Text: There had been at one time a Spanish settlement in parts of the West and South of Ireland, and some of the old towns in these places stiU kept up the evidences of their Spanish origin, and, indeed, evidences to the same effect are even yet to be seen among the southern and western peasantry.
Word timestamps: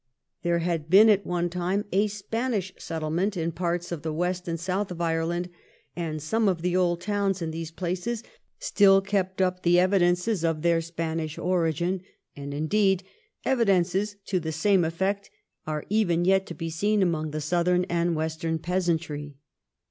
There 0.41 0.57
had 0.57 0.89
been 0.89 1.09
at 1.11 1.27
one 1.27 1.47
time 1.47 1.85
a 1.91 2.07
Spanish 2.07 2.73
settlement 2.79 3.37
in 3.37 3.51
parts 3.51 3.91
of 3.91 4.01
the 4.01 4.11
West 4.11 4.47
and 4.47 4.59
South 4.59 4.89
of 4.89 4.99
Ireland, 4.99 5.47
and 5.95 6.19
some 6.19 6.47
of 6.49 6.63
the 6.63 6.75
old 6.75 7.01
towns 7.01 7.39
in 7.39 7.51
these 7.51 7.69
places 7.69 8.23
stiU 8.59 9.05
kept 9.05 9.43
up 9.43 9.61
the 9.61 9.79
evidences 9.79 10.43
of 10.43 10.63
their 10.63 10.81
Spanish 10.81 11.37
origin, 11.37 12.01
and, 12.35 12.51
indeed, 12.51 13.03
evidences 13.45 14.15
to 14.25 14.39
the 14.39 14.51
same 14.51 14.83
effect 14.83 15.29
are 15.67 15.85
even 15.87 16.25
yet 16.25 16.47
to 16.47 16.55
be 16.55 16.71
seen 16.71 17.03
among 17.03 17.29
the 17.29 17.39
southern 17.39 17.83
and 17.83 18.15
western 18.15 18.57
peasantry. 18.57 19.35